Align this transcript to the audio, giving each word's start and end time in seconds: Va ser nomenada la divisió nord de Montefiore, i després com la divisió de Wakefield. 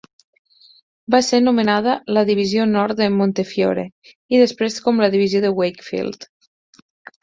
Va 1.15 1.19
ser 1.27 1.41
nomenada 1.43 1.93
la 2.19 2.25
divisió 2.31 2.67
nord 2.71 3.03
de 3.03 3.11
Montefiore, 3.19 3.87
i 4.37 4.43
després 4.47 4.83
com 4.89 5.07
la 5.07 5.15
divisió 5.19 5.47
de 5.49 5.57
Wakefield. 5.63 6.33